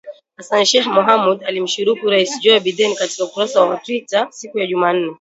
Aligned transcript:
Hassan 0.37 0.63
Sheikh 0.71 0.87
Mohamud 0.95 1.39
alimshukuru 1.49 2.09
Rais 2.13 2.39
Joe 2.43 2.59
Biden 2.59 2.95
katika 2.95 3.25
ukurasa 3.25 3.61
wa 3.61 3.77
Twita 3.77 4.27
siku 4.31 4.59
ya 4.59 4.67
Jumanne 4.67 5.09